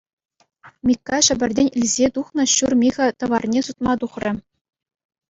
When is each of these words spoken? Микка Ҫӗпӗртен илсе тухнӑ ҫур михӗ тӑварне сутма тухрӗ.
Микка 0.89 1.19
Ҫӗпӗртен 1.27 1.67
илсе 1.81 2.07
тухнӑ 2.15 2.43
ҫур 2.55 2.73
михӗ 2.81 3.07
тӑварне 3.21 3.59
сутма 3.69 3.93
тухрӗ. 4.05 4.31